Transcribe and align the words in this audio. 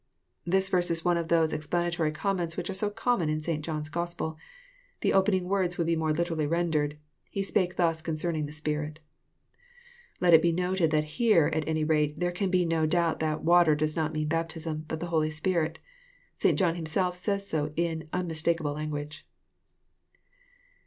]This 0.45 0.67
verse 0.67 0.89
is 0.89 1.05
one 1.05 1.15
of 1.17 1.27
those 1.27 1.53
explanatory 1.53 2.11
comments 2.11 2.57
which 2.57 2.71
are 2.71 2.73
so 2.73 2.89
common 2.89 3.29
in 3.29 3.39
St. 3.39 3.63
John's 3.63 3.87
Gospel. 3.87 4.35
The 5.01 5.13
opening 5.13 5.47
words 5.47 5.77
would 5.77 5.85
be 5.85 5.95
more 5.95 6.11
literally 6.11 6.47
rendered, 6.47 6.97
'* 7.13 7.29
He 7.29 7.43
spake 7.43 7.75
this 7.75 8.01
concerning 8.01 8.47
the 8.47 8.51
Spirit. 8.51 8.99
Let 10.19 10.33
it 10.33 10.41
be 10.41 10.53
noted 10.53 10.89
that 10.89 11.03
here, 11.21 11.51
at 11.53 11.67
any 11.67 11.83
rate, 11.83 12.15
there 12.19 12.31
can 12.31 12.49
be 12.49 12.65
no 12.65 12.87
doubt 12.87 13.19
that" 13.19 13.43
water" 13.45 13.75
does 13.75 13.95
not 13.95 14.11
mean" 14.11 14.27
baptism," 14.27 14.85
but 14.87 14.99
the 15.01 15.05
Holy 15.13 15.29
Spirit.— 15.29 15.77
St. 16.41 16.57
John 16.57 16.73
himself 16.73 17.15
says 17.15 17.47
so 17.47 17.71
in 17.75 18.09
unmistakable 18.11 18.73
language. 18.73 19.27